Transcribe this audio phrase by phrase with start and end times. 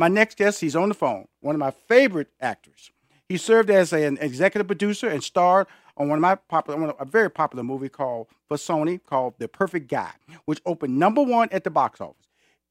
[0.00, 2.90] My next guest, he's on the phone, one of my favorite actors.
[3.28, 6.96] He served as an executive producer and starred on one of my popular, one of,
[6.98, 10.12] a very popular movie called for Sony called The Perfect Guy,
[10.46, 12.16] which opened number one at the box office.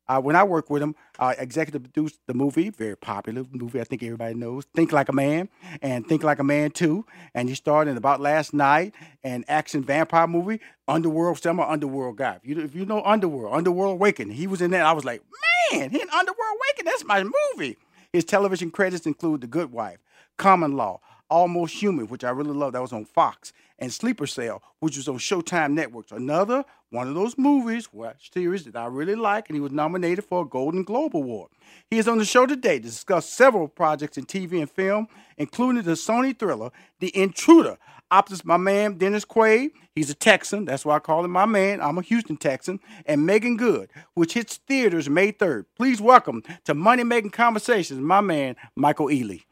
[0.07, 3.79] Uh, when I worked with him, uh, executive produced the movie, very popular movie.
[3.79, 4.65] I think everybody knows.
[4.73, 5.49] Think Like a Man
[5.83, 7.05] and Think Like a Man Too.
[7.35, 11.37] And he starred in About Last Night and action vampire movie Underworld.
[11.37, 12.39] Summer Underworld guy.
[12.41, 14.83] If you, if you know Underworld, Underworld Awakening, he was in that.
[14.83, 16.85] I was like, man, he in Underworld Awakening.
[16.85, 17.77] That's my movie.
[18.11, 19.99] His television credits include The Good Wife,
[20.37, 20.99] Common Law,
[21.29, 22.73] Almost Human, which I really love.
[22.73, 23.53] That was on Fox.
[23.77, 26.11] And Sleeper Cell, which was on Showtime Networks.
[26.11, 30.25] Another one of those movies, watch series that I really like, and he was nominated
[30.25, 31.51] for a Golden Globe Award.
[31.89, 35.83] He is on the show today to discuss several projects in TV and film, including
[35.83, 37.77] the Sony thriller The Intruder.
[38.11, 41.79] Opposite my man Dennis Quaid, he's a Texan, that's why I call him my man.
[41.79, 45.65] I'm a Houston Texan, and Meagan Good, which hits theaters May 3rd.
[45.77, 49.43] Please welcome to Money Making Conversations, my man Michael Ealy.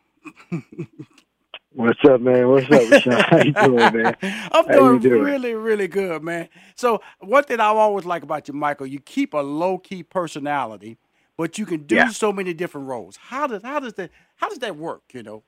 [1.73, 2.47] What's up, man?
[2.49, 3.11] What's up, Rushion?
[3.29, 4.15] How you doing, man?
[4.51, 6.49] I'm doing, doing, really, really good, man.
[6.75, 10.97] So one thing I always like about you, Michael, you keep a low key personality,
[11.37, 12.09] but you can do yeah.
[12.09, 13.17] so many different roles.
[13.17, 15.03] How does how does that how does that work?
[15.13, 15.43] You know.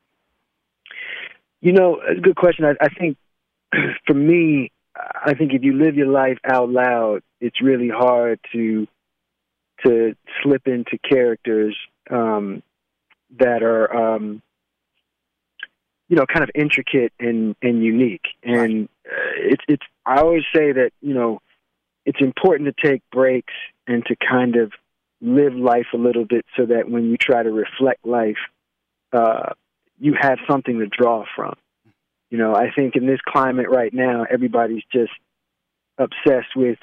[1.61, 2.65] You know, a good question.
[2.65, 3.17] I, I think
[4.05, 8.87] for me, I think if you live your life out loud, it's really hard to
[9.85, 11.77] to slip into characters
[12.11, 12.61] um,
[13.39, 14.15] that are.
[14.15, 14.41] Um,
[16.09, 18.25] you know, kind of intricate and and unique.
[18.43, 21.39] And uh, it's it's I always say that you know
[22.05, 23.53] it's important to take breaks
[23.87, 24.71] and to kind of
[25.21, 28.37] live life a little bit so that when you try to reflect life,
[29.13, 29.53] uh,
[29.99, 31.55] you have something to draw from.
[32.29, 35.11] You know, I think in this climate right now, everybody's just
[35.97, 36.77] obsessed with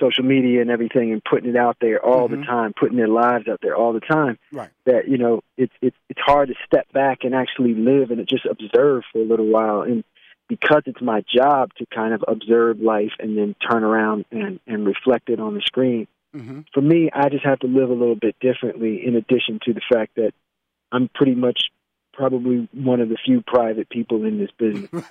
[0.00, 2.40] social media and everything and putting it out there all mm-hmm.
[2.40, 4.38] the time, putting their lives out there all the time.
[4.52, 4.70] Right.
[4.86, 8.46] That you know, it's it's it's hard to step back and actually live and just
[8.46, 9.82] observe for a little while.
[9.82, 10.04] And
[10.48, 14.86] because it's my job to kind of observe life and then turn around and and
[14.86, 16.06] reflect it on the screen.
[16.34, 16.60] Mm-hmm.
[16.72, 19.06] For me, I just have to live a little bit differently.
[19.06, 20.32] In addition to the fact that
[20.90, 21.70] I'm pretty much
[22.12, 25.04] probably one of the few private people in this business.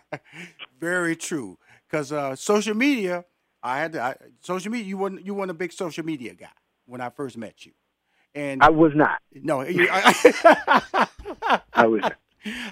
[0.80, 3.24] Very true, because uh, social media
[3.62, 4.86] I had to, I, social media.
[4.86, 6.46] You weren't you weren't a big social media guy
[6.86, 7.72] when I first met you,
[8.34, 9.18] and I was not.
[9.32, 11.08] No, you, I,
[11.72, 12.02] I was.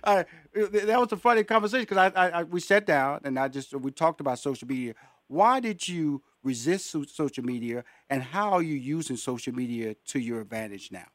[0.04, 0.24] Uh,
[0.54, 3.90] that was a funny conversation because I, I, we sat down and I just we
[3.90, 4.94] talked about social media.
[5.28, 10.40] Why did you resist social media, and how are you using social media to your
[10.40, 11.06] advantage now?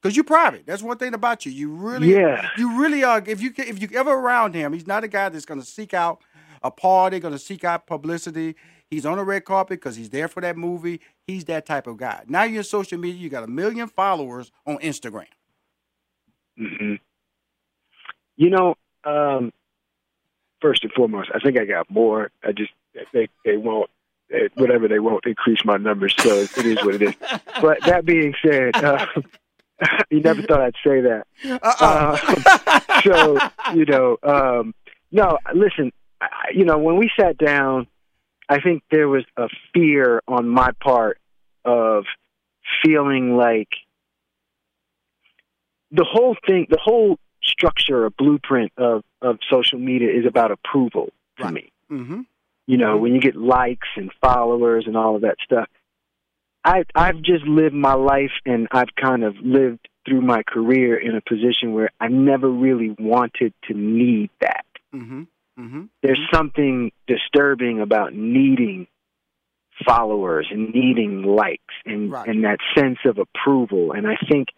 [0.00, 0.64] Because you're private.
[0.66, 1.52] That's one thing about you.
[1.52, 2.48] You really, yeah.
[2.56, 3.22] you really are.
[3.26, 5.92] If you if you ever around him, he's not a guy that's going to seek
[5.92, 6.22] out
[6.62, 8.56] a party, going to seek out publicity.
[8.90, 11.00] He's on the red carpet because he's there for that movie.
[11.26, 12.24] He's that type of guy.
[12.26, 13.20] Now you're in social media.
[13.20, 15.26] You got a million followers on Instagram.
[16.58, 16.94] Mm-hmm.
[18.36, 18.74] You know,
[19.04, 19.52] um,
[20.60, 22.30] first and foremost, I think I got more.
[22.42, 22.72] I just
[23.12, 23.88] they they won't
[24.54, 27.14] whatever they won't increase my numbers, so it is what it is.
[27.60, 29.06] But that being said, uh,
[30.10, 31.26] you never thought I'd say that.
[31.44, 32.18] Uh-uh.
[32.26, 33.38] Uh, so
[33.74, 34.74] you know, um,
[35.12, 35.38] no.
[35.54, 37.86] Listen, I, you know, when we sat down
[38.50, 41.18] I think there was a fear on my part
[41.64, 42.04] of
[42.84, 43.68] feeling like
[45.92, 51.10] the whole thing, the whole structure or blueprint of, of social media is about approval
[51.38, 51.54] to right.
[51.54, 51.72] me.
[51.92, 52.20] Mm-hmm.
[52.66, 53.02] You know, mm-hmm.
[53.02, 55.68] when you get likes and followers and all of that stuff.
[56.64, 61.14] I I've just lived my life and I've kind of lived through my career in
[61.14, 64.66] a position where I never really wanted to need that.
[64.92, 65.22] Mm-hmm.
[65.60, 65.82] Mm-hmm.
[66.02, 66.36] There's mm-hmm.
[66.36, 68.86] something disturbing about needing
[69.86, 72.28] followers and needing likes and, right.
[72.28, 73.92] and that sense of approval.
[73.92, 74.48] And I think,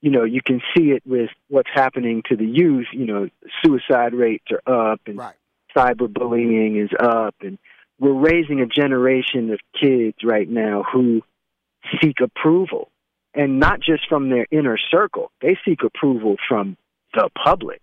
[0.00, 2.86] you know, you can see it with what's happening to the youth.
[2.92, 3.28] You know,
[3.64, 5.34] suicide rates are up and right.
[5.76, 7.34] cyberbullying is up.
[7.40, 7.58] And
[7.98, 11.22] we're raising a generation of kids right now who
[12.02, 12.90] seek approval.
[13.34, 16.76] And not just from their inner circle, they seek approval from
[17.14, 17.80] the public.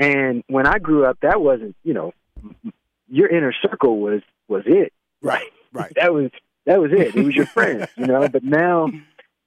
[0.00, 2.12] And when I grew up, that wasn't, you know,
[3.08, 4.92] your inner circle was was it.
[5.22, 5.50] Right.
[5.72, 5.92] Right.
[5.96, 6.30] that was
[6.66, 7.14] that was it.
[7.14, 8.26] It was your friends, you know.
[8.28, 8.88] But now,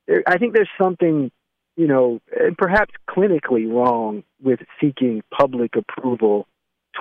[0.08, 1.32] there, I think there's something
[1.76, 6.48] you know, and perhaps clinically wrong with seeking public approval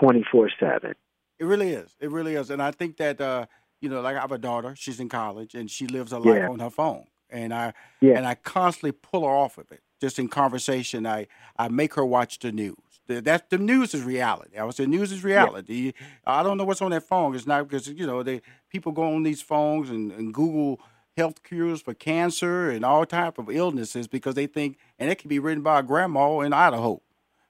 [0.00, 0.94] 24 7.
[1.38, 1.94] It really is.
[2.00, 2.48] It really is.
[2.48, 3.44] And I think that, uh,
[3.82, 6.38] you know, like I have a daughter, she's in college and she lives her life
[6.38, 6.48] Yeah.
[6.48, 7.05] on her phone.
[7.28, 8.16] And I Yeah.
[8.16, 9.81] and I constantly pull her off of it.
[10.00, 11.26] Just in conversation, I,
[11.58, 12.76] I make her watch the news.
[13.14, 14.56] The, that the news is reality.
[14.59, 15.93] I would say news is reality.
[16.26, 17.35] I don't know what's on that phone.
[17.35, 20.81] It's not because you know they people go on these phones and, and Google
[21.17, 25.29] health cures for cancer and all type of illnesses because they think and it can
[25.29, 27.03] be written by a grandma in Idaho,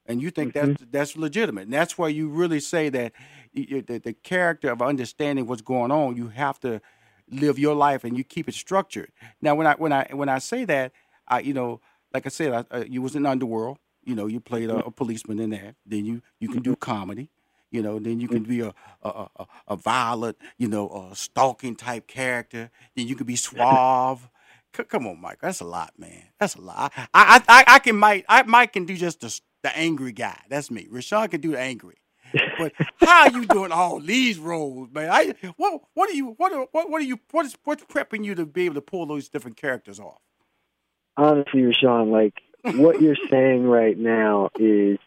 [0.07, 0.73] and you think Mm-hmm.
[0.73, 1.65] that's that's legitimate.
[1.65, 3.13] And that's why you really say that
[3.55, 6.17] y- y- the, the character of understanding what's going on.
[6.17, 6.81] You have to
[7.31, 9.11] live your life and you keep it structured.
[9.41, 10.93] Now, when I when I when I say that,
[11.29, 11.81] I you know,
[12.13, 13.79] like I said, I, uh, you was in Underworld.
[14.05, 14.89] You know, you played a, mm-hmm.
[14.89, 15.75] a policeman in there.
[15.87, 16.81] Then you you can do mm-hmm.
[16.81, 17.31] comedy.
[17.71, 18.51] You know, then you can mm-hmm.
[18.51, 22.71] be a a, a, a- a violent, you know, a stalking type character.
[22.97, 24.29] Then you can be suave.
[24.77, 25.39] C- come on, Mike.
[25.41, 26.25] That's a lot, man.
[26.39, 26.93] That's a lot.
[26.97, 28.25] I I I, I can Mike.
[28.29, 30.39] I Mike can do just the the angry guy.
[30.49, 30.87] That's me.
[30.91, 31.97] Rushion can do the angry.
[32.59, 35.11] But how are you doing all these roles, man?
[35.11, 38.25] I what what are you what are, what what are you what is what's prepping
[38.25, 40.21] you to be able to pull those different characters off?
[41.17, 42.35] honestly, Rushion, like
[42.65, 44.99] what you're saying right now is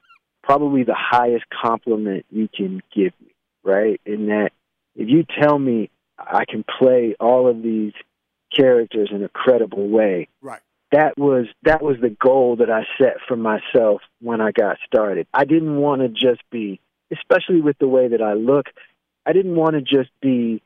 [0.44, 4.00] probably the highest compliment you can give me, right?
[4.06, 4.52] In that
[4.96, 7.94] if you tell me I can play all of these
[8.56, 10.62] characters in a credible way, Right.
[10.92, 15.28] that was that was the goal that I set for myself when I got started.
[15.34, 16.80] I didn't want to just be,
[17.12, 18.68] especially with the way that I look,
[19.26, 20.62] I didn't want to just be,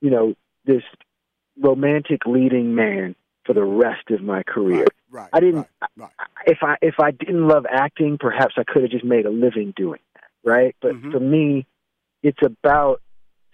[0.00, 0.82] you know, this
[1.60, 3.14] romantic leading man
[3.44, 4.86] for the rest of my career.
[5.10, 5.28] Right.
[5.32, 5.66] I didn't.
[5.80, 5.90] Right.
[5.96, 6.10] right.
[6.46, 9.72] If I if I didn't love acting, perhaps I could have just made a living
[9.76, 10.74] doing that, right?
[10.80, 11.12] But Mhm.
[11.12, 11.66] for me,
[12.22, 13.00] it's about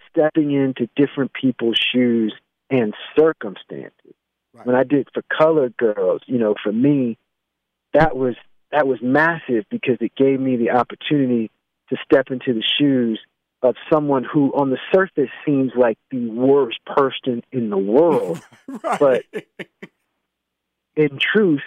[0.09, 2.33] stepping into different people's shoes
[2.69, 4.13] and circumstances.
[4.53, 4.65] Right.
[4.65, 7.17] When I did for Colored Girls, you know, for me,
[7.93, 8.35] that was
[8.71, 11.51] that was massive because it gave me the opportunity
[11.89, 13.19] to step into the shoes
[13.61, 18.41] of someone who, on the surface, seems like the worst person in the world.
[18.83, 18.99] right.
[18.99, 19.23] but-
[20.95, 21.61] in truth,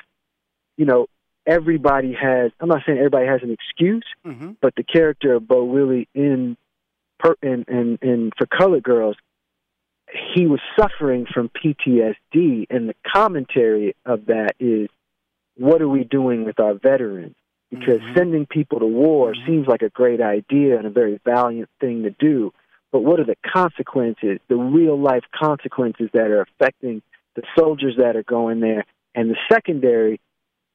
[0.76, 1.06] you know,
[1.46, 2.52] everybody has.
[2.60, 6.56] I'm not saying everybody has an excuse, hmm but the character of Beau Willie in
[7.18, 9.16] per, in, in in for Colored Girls,
[10.34, 14.88] he was suffering from PTSD, and the commentary of that is,
[15.56, 17.36] what are we doing with our veterans?
[17.74, 18.16] Because Mhm.
[18.16, 19.46] sending people to war Mhm.
[19.46, 22.52] seems like a great idea and a very valiant thing to do,
[22.92, 27.02] but what are the consequences, the real life consequences that are affecting
[27.34, 28.84] the soldiers that are going there,
[29.14, 30.20] and the secondary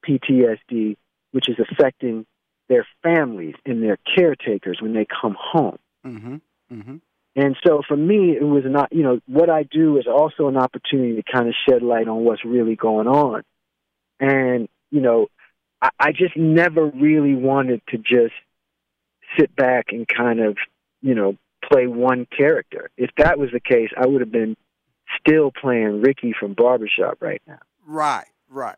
[0.05, 0.97] PTSD,
[1.31, 2.25] which is affecting
[2.67, 5.79] their families and their caretakers when they come home.
[6.03, 6.35] hmm
[6.69, 6.97] hmm
[7.35, 10.57] And so for me, it was not, you know, what I do is also an
[10.57, 13.43] opportunity to kind of shed light on what's really going on.
[14.19, 15.27] And, you know,
[15.81, 18.33] I, I just never really wanted to just
[19.37, 20.57] sit back and kind of,
[21.01, 21.37] you know,
[21.71, 22.89] play one character.
[22.97, 24.55] If that was the case, I would have been
[25.19, 27.59] still playing Ricky from Barbershop right now.
[27.85, 28.27] Right.
[28.49, 28.77] Right.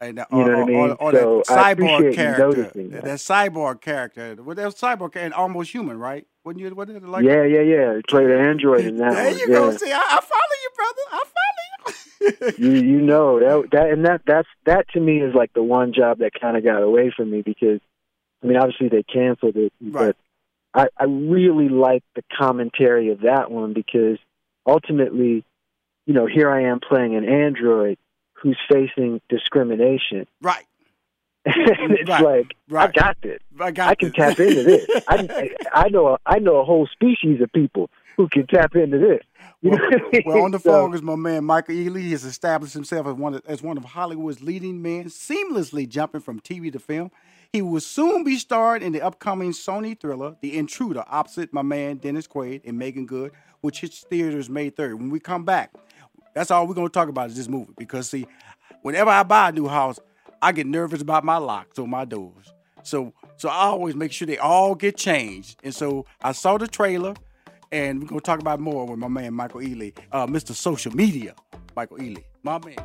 [0.00, 0.76] And uh, You know or, what I mean?
[0.76, 3.04] or, or So that cyborg character, that.
[3.04, 3.18] that.
[3.18, 6.26] cyborg character, well, that cyborg and almost human, right?
[6.44, 6.72] Wouldn't you?
[6.74, 7.96] Wasn't it like yeah, yeah, yeah.
[7.96, 9.34] He played an android in that there one.
[9.38, 9.54] you yeah.
[9.54, 9.76] go.
[9.76, 11.02] See, I, I follow you, brother.
[11.10, 11.58] I follow
[12.58, 12.70] you.
[12.72, 16.18] you know that that and that that's that to me is like the one job
[16.18, 17.80] that kind of got away from me because
[18.42, 20.14] I mean obviously they canceled it Right.
[20.74, 24.18] but I I really like the commentary of that one because
[24.66, 25.44] ultimately
[26.06, 27.98] you know here I am playing an android
[28.34, 30.64] who's facing discrimination right.
[31.44, 32.22] and it's Right.
[32.22, 32.88] like Right.
[32.90, 34.16] I got this I got I can this.
[34.16, 38.28] tap into this I I know a, I know a whole species of people who
[38.28, 39.20] can tap into this
[39.62, 40.22] You Well, I mean?
[40.26, 42.00] well, on the So- phone is my man Michael Ealy.
[42.02, 46.20] He has established himself as one of, as one of Hollywood's leading men, seamlessly jumping
[46.20, 47.10] from TV to film.
[47.52, 51.96] He will soon be starred in the upcoming Sony thriller, The Intruder, opposite my man
[51.96, 53.32] Dennis Quaid and Meagan Good,
[53.62, 54.98] which hits theaters May 3rd.
[54.98, 55.72] When we come back,
[56.34, 57.72] that's all we're going to talk about is this movie.
[57.78, 58.26] Because, see,
[58.82, 59.98] whenever I buy a new house,
[60.42, 62.52] I get nervous about my locks on my doors.
[62.82, 65.58] So, so I always make sure they all get changed.
[65.64, 67.14] And so I saw the trailer,
[67.72, 70.52] and we're gonna talk about more with my man Michael Ealy, uh, Mr.
[70.52, 71.34] Social Media,
[71.76, 72.76] Michael Ealy, my man.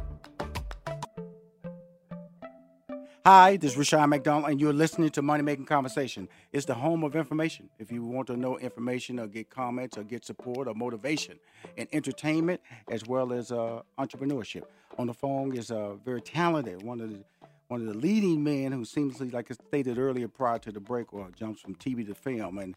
[3.25, 6.27] Hi, this is Rushion McDonald, and you're listening to Money Making Conversation.
[6.51, 7.69] It's the home of information.
[7.79, 11.39] If you want to know information or get comments or get support or motivation
[11.77, 12.59] and entertainment,
[12.91, 14.63] as well as uh, entrepreneurship.
[14.97, 17.23] On the phone is uh, very talented, one of the
[17.69, 20.81] one of the leading men who seems to, like I stated earlier prior to the
[20.81, 22.59] break, or jumps from TV to film.
[22.59, 22.75] And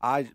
[0.00, 0.30] I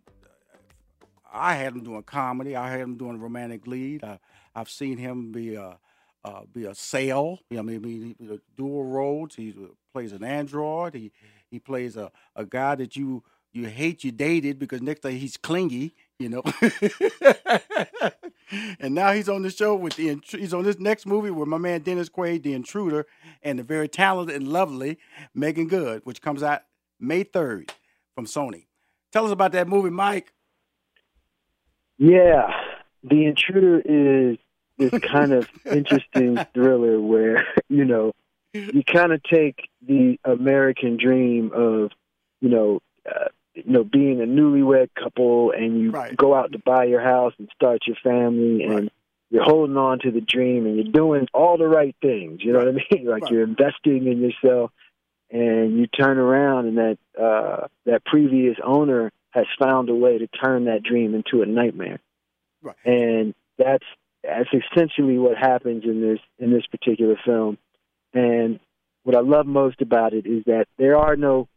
[1.34, 2.56] I had him doing comedy.
[2.56, 4.04] I had him doing a romantic lead.
[4.04, 4.20] I,
[4.56, 5.78] I've seen him be a
[6.24, 7.40] uh, be a sale.
[7.50, 9.36] You know, maybe a dual roles.
[9.36, 9.54] He
[9.92, 10.94] plays an android.
[10.94, 11.12] He
[11.50, 15.38] he plays a, a guy that you you hate you dated because next day he's
[15.38, 16.44] clingy, you know.
[18.80, 21.58] and now he's on the show with the he's on this next movie with my
[21.58, 23.06] man Dennis Quaid, the intruder,
[23.42, 24.98] and the very talented and lovely
[25.34, 26.62] Meagan Good, which comes out
[27.00, 27.72] May third
[28.16, 28.66] from Sony.
[29.12, 30.34] Tell us about that movie, Mike.
[31.98, 32.50] Yeah,
[33.04, 34.38] the intruder is
[34.78, 38.14] this kind of interesting thriller where you know
[38.54, 41.92] you kind of take the American dream of
[42.42, 46.16] you know uh, you know being a newlywed couple and you right.
[46.16, 48.92] go out to buy your house and start your family and right.
[49.30, 52.60] you're holding on to the dream and you're doing all the right things you know
[52.60, 52.74] right.
[52.74, 54.72] what i mean like you're investing in yourself
[55.32, 60.28] and you turn around and that uh that previous owner has found a way to
[60.28, 62.00] turn that dream into a nightmare
[62.62, 62.76] right.
[62.86, 63.86] and that's
[64.24, 67.58] that's essentially what happens in this in this particular film
[68.14, 68.60] and
[69.04, 71.48] what i love most about it is that there are no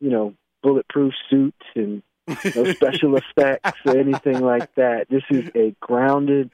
[0.00, 5.06] you know bulletproof suits and no special effects or anything like that.
[5.10, 6.50] This is a grounded,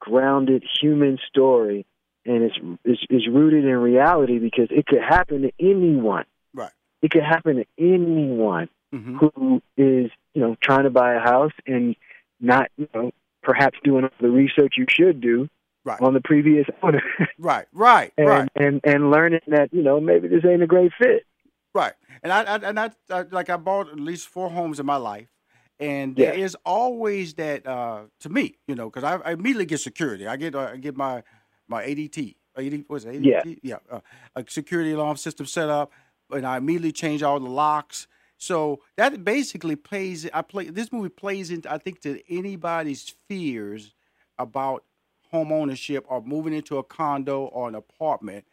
[0.00, 1.86] grounded human story,
[2.24, 6.24] and it's, it's it's rooted in reality because it could happen to anyone.
[6.54, 6.72] Right.
[7.02, 9.18] It could happen to anyone mm-hmm.
[9.18, 11.96] who is you know trying to buy a house and
[12.40, 13.10] not you know
[13.42, 15.48] perhaps doing all the research you should do
[15.84, 16.00] right.
[16.00, 17.02] on the previous owner.
[17.38, 17.66] right.
[17.72, 18.12] Right.
[18.18, 18.48] and, right.
[18.56, 21.24] And and learning that you know maybe this ain't a great fit.
[21.74, 21.92] Right,
[22.22, 24.96] and I, I and I, I, like I bought at least four homes in my
[24.96, 25.28] life,
[25.78, 26.44] and there Yeah.
[26.44, 30.26] is always that uh, to me, you know, because I, I immediately get security.
[30.26, 31.22] I get uh, I get my
[31.68, 33.58] my ADT, AD, what's it, ADT?
[33.62, 33.76] Yeah.
[33.90, 34.00] yeah, uh,
[34.34, 35.92] a security alarm system set up,
[36.30, 38.08] and I immediately change all the locks.
[38.38, 40.28] So that basically plays.
[40.32, 43.94] I play this movie plays into I think to anybody's fears
[44.38, 44.84] about
[45.30, 48.46] home ownership or moving into a condo or an apartment,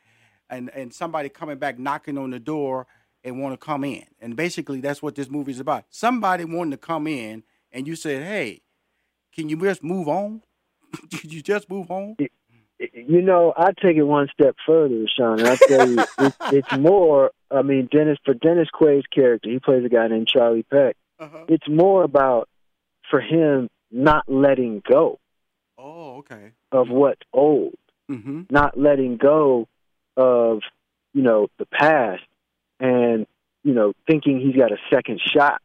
[0.50, 2.88] and and somebody coming back knocking on the door
[3.24, 4.06] and want to come in.
[4.20, 5.86] And basically, that's what this movie is about.
[5.92, 8.64] Somebody wanting to come in, and you said, "Hey,
[9.34, 10.42] can you just move on?
[11.10, 12.16] Did you just move on?"
[12.80, 15.40] You know, I take it one step further, Sean.
[15.40, 17.32] And I tell you, it's, it's more.
[17.52, 20.96] I mean, Dennis for Dennis Quaid's character, he plays a guy named Charlie Peck.
[21.20, 21.46] Uh-huh.
[21.48, 22.50] It's more about
[23.10, 25.20] for him not letting go
[25.78, 26.52] Oh, okay.
[26.72, 27.76] of what's old,
[28.12, 28.42] Mm-hmm.
[28.50, 29.68] not letting go
[30.18, 30.60] of
[31.14, 32.24] you know the past,
[32.80, 33.26] and
[33.64, 35.62] you know thinking he's got a second shot.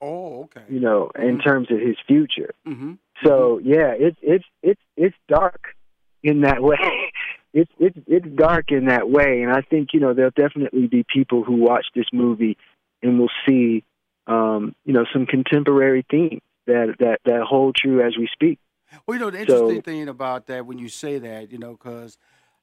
[0.00, 0.62] Oh, okay.
[0.68, 1.44] You know, in Mhm.
[1.44, 2.54] terms of his future.
[2.66, 2.92] Mm-hmm.
[3.24, 5.74] So yeah, it's it's it's it's dark
[6.22, 6.76] in that way.
[7.54, 11.04] It's it's it's dark in that way, and I think you know there'll definitely be
[11.06, 12.56] people who watch this movie
[13.02, 13.84] and will see
[14.26, 18.58] um, you know some contemporary themes that that that hold true as we speak.
[19.06, 21.72] Well, you know, the So- interesting thing about that when you say that, you know,
[21.72, 22.16] because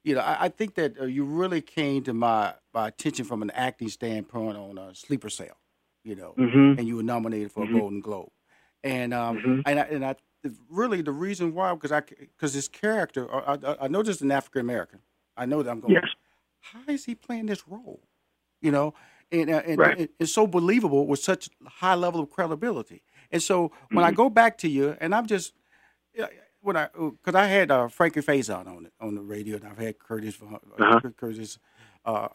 [0.04, 3.44] you know, I, I think that uh, you really came to my my attention from
[3.44, 5.60] an acting standpoint on a sleeper cell,
[6.04, 6.80] you know, Mm-hmm.
[6.80, 7.70] and you were nominated for Mhm.
[7.70, 8.30] a Golden Globe,
[8.84, 9.62] and um, Mhm.
[9.68, 10.16] and I, and I
[10.70, 14.22] really the reason why because I because his character I, I, I know this is
[14.22, 15.00] an African American.
[15.38, 15.96] I know that I'm going.
[15.96, 16.10] Yes.
[16.62, 18.02] How is he playing this role?
[18.62, 18.94] You know,
[19.32, 19.98] and uh, and, Right.
[20.20, 23.04] and so believable with such high level of credibility.
[23.32, 24.16] And so when I Mhm.
[24.16, 25.54] go back to you, and I'm just
[26.62, 29.78] when I because I had uh, Frankie Faison on it on the radio, and I've
[29.78, 31.00] had Curtis uh, Uh-huh.
[31.18, 31.60] Curtis
[32.06, 32.30] uh,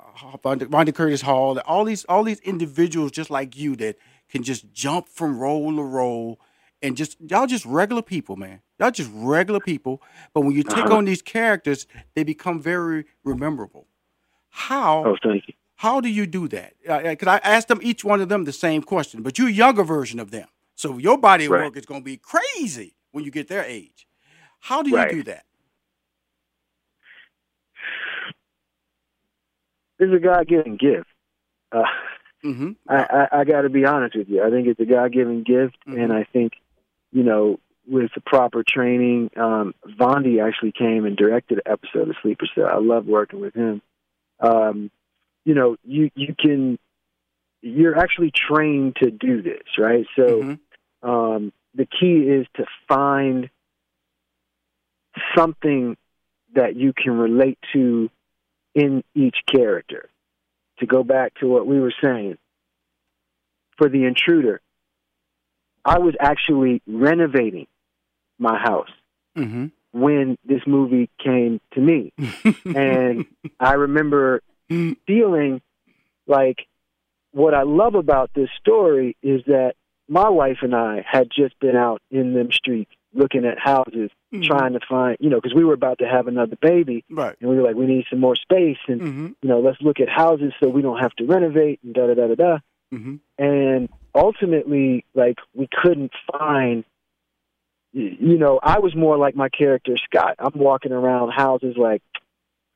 [0.44, 3.96] Vondie Curtis Hall, all these all these individuals just like you that
[4.28, 6.40] can just jump from role to role,
[6.84, 8.60] and just y'all just regular people, man.
[8.78, 10.02] Y'all just regular people,
[10.34, 10.98] but when you take Uh-huh.
[10.98, 13.86] on these characters, they become very rememberable.
[14.50, 15.54] How Oh, thank you.
[15.76, 16.74] how do you do that?
[16.82, 19.82] Because I asked them each one of them the same question, but you're a younger
[19.82, 21.64] version of them, so your body of Right.
[21.64, 24.06] work is going to be crazy when you get their age.
[24.60, 25.10] How do you Right.
[25.10, 25.44] do that?
[29.98, 31.08] It's a God given gift.
[31.72, 31.82] Uh,
[32.44, 32.72] Mm-hmm.
[32.90, 32.96] I,
[33.32, 34.42] I, I got to be honest with you.
[34.42, 35.98] I think it's a God given gift, Mhm.
[36.04, 36.52] and I think,
[37.14, 42.16] you know, with the proper training, um, Vondie actually came and directed an episode of
[42.22, 42.66] Sleeper Cell.
[42.66, 43.80] I love working with him.
[44.40, 44.90] Um,
[45.44, 46.78] you know, you you can,
[47.62, 50.06] you're actually trained to do this, right?
[50.16, 50.58] So Mhm.
[51.02, 53.48] um, the key is to find
[55.36, 55.96] something
[56.54, 58.10] that you can relate to
[58.74, 60.10] in each character.
[60.80, 62.38] To go back to what we were saying,
[63.76, 64.60] for the intruder,
[65.84, 67.66] I was actually renovating
[68.38, 68.90] my house
[69.36, 69.66] Mm-hmm.
[69.92, 72.12] when this movie came to me.
[72.74, 73.26] And
[73.60, 74.40] I remember
[75.06, 75.60] feeling
[76.26, 76.66] like
[77.32, 79.74] what I love about this story is that
[80.08, 84.44] my wife and I had just been out in them streets looking at houses, Mhm.
[84.44, 87.36] trying to find, you know, because we were about to have another baby, Right.
[87.40, 89.26] and we were like, we need some more space, and Mm-hmm.
[89.42, 92.14] you know, let's look at houses so we don't have to renovate and da da
[92.14, 92.58] da da da.
[92.94, 93.14] Mm-hmm.
[93.38, 96.84] And ultimately, like, we couldn't find.
[97.92, 100.34] You know, I was more like my character Scott.
[100.40, 102.02] I'm walking around houses like,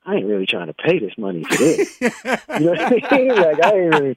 [0.06, 2.00] I ain't really trying to pay this money for this.
[2.00, 2.80] You know what
[3.12, 3.28] I mean?
[3.34, 4.16] Like, I ain't really.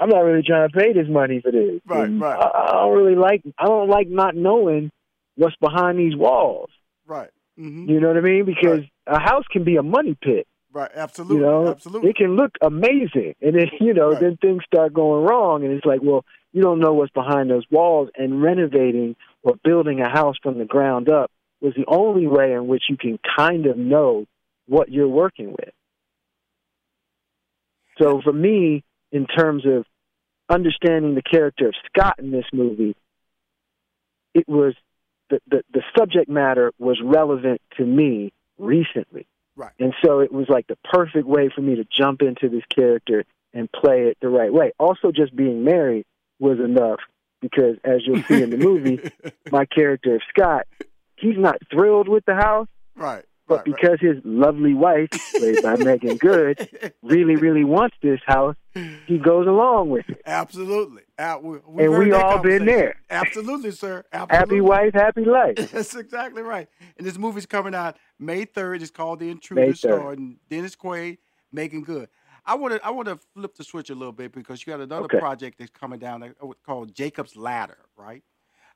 [0.00, 1.80] I'm not really trying to pay this money for this.
[1.86, 2.36] Right, And right.
[2.38, 3.42] I, I don't really like.
[3.56, 4.90] I don't like not knowing
[5.36, 6.70] what's behind these walls.
[7.06, 7.30] right.
[7.58, 7.88] Mm-hmm.
[7.90, 8.44] You know what I mean?
[8.46, 10.46] Because a house can be a money pit.
[10.72, 10.90] Right.
[10.94, 11.36] Absolutely.
[11.36, 12.10] You know, Absolutely.
[12.10, 14.20] it can look amazing, and then you know, Right.
[14.20, 17.64] then things start going wrong, and it's like, well, you don't know what's behind those
[17.70, 18.08] walls.
[18.16, 22.66] And renovating or building a house from the ground up was the only way in
[22.68, 24.26] which you can kind of know
[24.66, 25.72] what you're working with.
[28.00, 29.84] So for me, in terms of
[30.48, 32.96] understanding the character of Scott in this movie,
[34.34, 34.74] it was
[35.30, 39.26] the, the, the subject matter was relevant to me recently.
[39.56, 39.72] Right.
[39.78, 43.24] And so it was like the perfect way for me to jump into this character
[43.52, 44.72] and play it the right way.
[44.78, 46.06] Also, just being married
[46.38, 47.00] was enough
[47.40, 49.00] because, as you'll see in the movie,
[49.50, 50.66] my character Scott,
[51.16, 53.24] he's not thrilled with the house, right.
[53.56, 56.68] But because his lovely wife, played by Meagan Good,
[57.02, 58.56] really, really wants this house,
[59.06, 60.20] he goes along with it.
[60.26, 61.02] Absolutely.
[61.18, 62.96] Uh, we, we've And we all been there.
[63.10, 64.04] Absolutely, sir.
[64.12, 64.56] Absolutely.
[64.56, 65.56] Happy wife, happy life.
[65.72, 66.68] That's exactly right.
[66.96, 68.82] And this movie's coming out May third.
[68.82, 69.76] It's called The Intruder, 3rd.
[69.76, 71.18] starring Dennis Quaid,
[71.52, 72.08] Meagan Good.
[72.44, 74.80] I want to I want to flip the switch a little bit because you got
[74.80, 75.20] another Okay.
[75.20, 76.28] project that's coming down uh,
[76.66, 78.22] called Jacob's Ladder, right?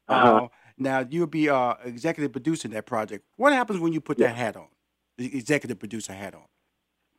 [0.08, 0.36] Uh-huh.
[0.44, 3.24] Uh, now you'll be uh, executive producing that project.
[3.36, 4.68] What happens when you put that hat on,
[5.18, 6.44] the executive producer hat on?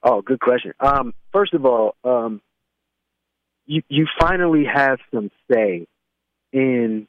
[0.03, 0.73] Oh, good question.
[0.79, 2.41] Um, first of all, um,
[3.65, 5.87] you you finally have some say
[6.53, 7.07] in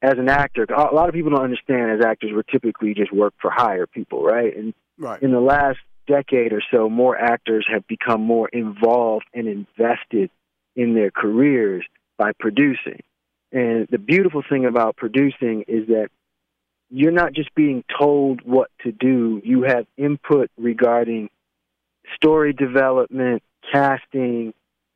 [0.00, 0.64] as an actor.
[0.64, 4.22] A lot of people don't understand as actors we're typically just work for hire people,
[4.24, 4.56] right?
[4.56, 5.22] And Right.
[5.22, 10.30] in the last decade or so, more actors have become more involved and invested
[10.76, 11.84] in their careers
[12.18, 13.00] by producing.
[13.52, 16.08] And the beautiful thing about producing is that
[16.90, 21.28] you're not just being told what to do, you have input regarding
[22.14, 24.52] story development, casting,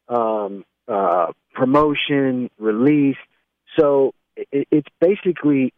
[0.09, 3.17] um, uh, promotion, release.
[3.79, 5.73] So it, it's basically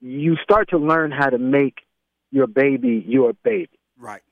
[0.00, 1.78] you start to learn how to make
[2.30, 4.22] your baby your baby Right.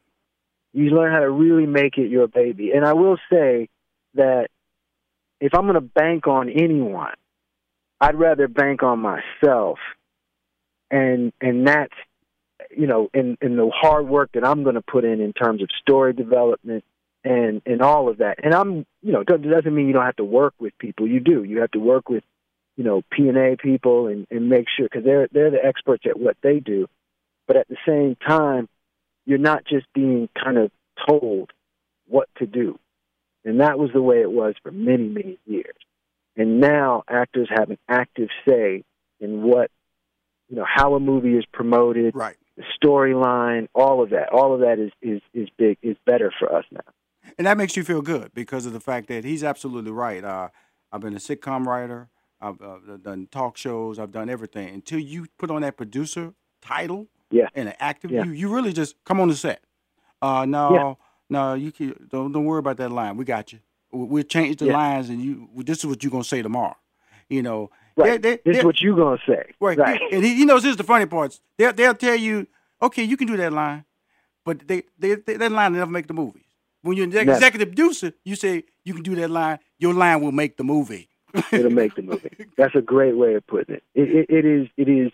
[0.72, 2.70] you learn how to really make it your baby.
[2.72, 3.68] And I will say
[4.14, 4.48] that
[5.40, 7.14] if I'm going to bank on anyone,
[8.00, 9.78] I'd rather bank on myself.
[10.90, 11.94] And and that's
[12.70, 15.62] you know in in the hard work that I'm going to put in in terms
[15.62, 16.84] of story development
[17.24, 18.42] and and all of that.
[18.42, 21.06] And I'm you know it doesn't mean you don't have to work with people.
[21.06, 21.44] You do.
[21.44, 22.24] You have to work with
[22.76, 26.04] you know P and A people and and make sure because they're they're the experts
[26.06, 26.88] at what they do.
[27.46, 28.68] But at the same time,
[29.26, 30.70] you're not just being kind of
[31.06, 31.50] told
[32.06, 32.78] what to do.
[33.44, 35.76] And that was the way it was for many, many years.
[36.38, 38.84] And now actors have an active say
[39.20, 39.70] in what,
[40.48, 42.36] you know, how a movie is promoted, Right.
[42.56, 44.30] the storyline, all of that.
[44.32, 46.80] All of that is, is, is big, is better for us now.
[47.36, 50.24] And that makes you feel good because of the fact that he's absolutely right.
[50.24, 50.48] Uh,
[50.92, 52.08] I've been a sitcom writer.
[52.40, 53.98] I've uh, done talk shows.
[53.98, 54.72] I've done everything.
[54.72, 57.48] Until you put on that producer title Yeah.
[57.54, 58.24] and an active, Yeah.
[58.24, 59.60] you, you really just come on the set.
[60.22, 60.98] Uh, no,
[61.28, 63.16] no, you can, don't don't worry about that line.
[63.16, 63.58] We got you.
[63.92, 64.72] We- We'll change the Yeah.
[64.76, 65.48] lines, and you.
[65.56, 66.76] This is what you're gonna say tomorrow.
[67.28, 68.20] You know, Right.
[68.22, 69.50] They- they- this is what you're going to say.
[69.60, 69.76] Right.
[69.76, 70.00] Right.
[70.12, 71.40] And he, knows this is the funny parts.
[71.56, 72.46] They'll they'll tell you,
[72.80, 73.84] okay, you can do that line,
[74.44, 76.44] but they, they, they that line will never make the movies.
[76.82, 77.32] When you're an Never.
[77.32, 79.58] executive producer, you say you can do that line.
[79.78, 81.08] Your line will make the movie.
[81.52, 82.30] It'll make the movie.
[82.56, 83.82] That's a great way of putting it.
[83.96, 84.30] It, it.
[84.30, 84.68] it is.
[84.76, 85.10] It is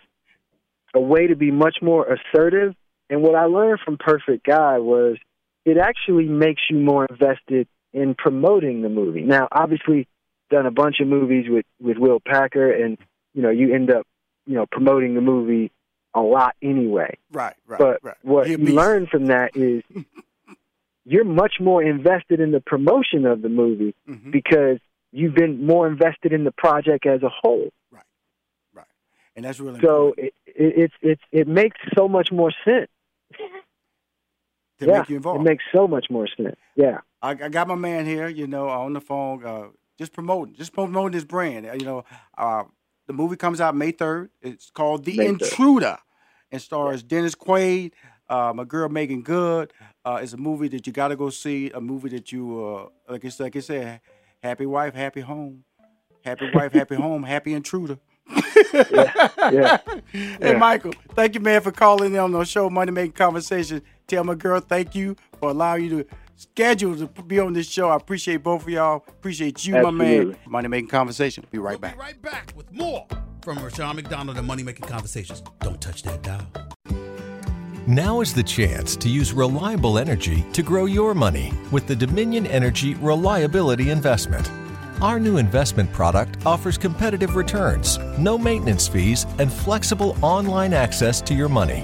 [0.93, 2.75] a way to be much more assertive.
[3.09, 5.17] And what I learned from Perfect Guy was
[5.65, 9.21] it actually makes you more invested in promoting the movie.
[9.21, 10.07] Now, obviously,
[10.51, 12.97] done a bunch of movies with with Will Packer, and
[13.33, 14.05] you know you end up
[14.45, 15.71] you know promoting the movie
[16.13, 17.17] a lot anyway.
[17.31, 17.55] Right.
[17.65, 17.79] Right.
[17.79, 18.15] But right.
[18.21, 19.81] what you learn from that is
[21.05, 24.31] you're much more invested in the promotion of the movie Mhm.
[24.31, 24.79] because
[25.11, 27.69] you've been more invested in the project as a whole.
[27.91, 28.03] Right,
[28.73, 28.85] right.
[29.35, 32.89] And that's really So important it, it, it's it's it makes so much more sense.
[34.79, 36.55] To yeah, make you it makes so much more sense.
[36.75, 40.53] Yeah, I, I got my man here, you know, on the phone, uh, just promoting,
[40.55, 41.65] just promoting his brand.
[41.65, 42.03] Uh, You know,
[42.37, 42.63] uh,
[43.07, 44.31] the movie comes out May third.
[44.41, 45.41] It's called The May 3rd.
[45.41, 45.97] Intruder,
[46.51, 47.93] and stars Dennis Quaid,
[48.29, 49.71] uh, my girl Meagan Good.
[50.03, 51.71] Uh, it's a movie that you got to go see.
[51.71, 54.01] A movie that you, uh, like I said, like I said,
[54.43, 55.63] happy wife, happy home,
[56.23, 57.97] happy wife, happy home, happy intruder.
[58.91, 59.77] yeah, yeah,
[60.11, 60.57] Hey.
[60.57, 63.81] Michael, thank you, man, for calling in on the show, Money Making Conversation.
[64.07, 67.89] Tell my girl, thank you for allowing you to schedule to be on this show.
[67.89, 69.03] I appreciate both of y'all.
[69.07, 70.07] Appreciate you, my man.
[70.13, 70.37] Absolutely.
[70.47, 71.45] Money Making Conversation.
[71.51, 71.93] Be right We'll back.
[71.95, 73.07] be right back with more
[73.41, 75.41] from Rushion McDonald and Money Making Conversations.
[75.61, 76.45] Don't touch that dial.
[77.87, 82.47] Now is the chance to use reliable energy to grow your money with the Dominion
[82.47, 84.49] Energy Reliability Investment.
[85.01, 91.33] Our new investment product offers competitive returns, no maintenance fees, and flexible online access to
[91.35, 91.83] your money.